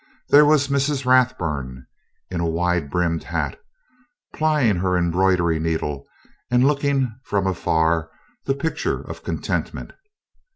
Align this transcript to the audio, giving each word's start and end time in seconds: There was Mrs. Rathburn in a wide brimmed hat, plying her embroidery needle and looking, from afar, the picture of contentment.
There 0.29 0.45
was 0.47 0.67
Mrs. 0.69 1.05
Rathburn 1.05 1.85
in 2.31 2.39
a 2.39 2.49
wide 2.49 2.89
brimmed 2.89 3.25
hat, 3.25 3.59
plying 4.33 4.77
her 4.77 4.97
embroidery 4.97 5.59
needle 5.59 6.07
and 6.49 6.65
looking, 6.65 7.19
from 7.25 7.45
afar, 7.45 8.09
the 8.45 8.55
picture 8.55 9.01
of 9.01 9.21
contentment. 9.21 9.93